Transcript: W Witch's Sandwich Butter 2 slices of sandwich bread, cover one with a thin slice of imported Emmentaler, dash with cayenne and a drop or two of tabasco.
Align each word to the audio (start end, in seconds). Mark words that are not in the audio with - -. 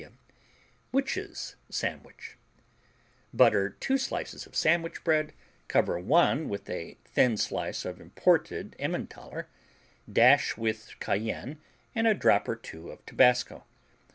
W 0.01 0.17
Witch's 0.91 1.57
Sandwich 1.69 2.35
Butter 3.31 3.69
2 3.79 3.99
slices 3.99 4.47
of 4.47 4.55
sandwich 4.55 5.03
bread, 5.03 5.31
cover 5.67 5.99
one 5.99 6.49
with 6.49 6.67
a 6.71 6.97
thin 7.05 7.37
slice 7.37 7.85
of 7.85 8.01
imported 8.01 8.75
Emmentaler, 8.79 9.47
dash 10.11 10.57
with 10.57 10.95
cayenne 10.99 11.61
and 11.93 12.07
a 12.07 12.15
drop 12.15 12.49
or 12.49 12.55
two 12.55 12.89
of 12.89 13.05
tabasco. 13.05 13.63